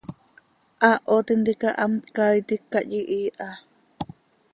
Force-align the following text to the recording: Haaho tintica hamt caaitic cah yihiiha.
Haaho 0.81 1.15
tintica 1.27 1.69
hamt 1.79 2.03
caaitic 2.15 2.61
cah 2.71 2.85
yihiiha. 2.91 3.47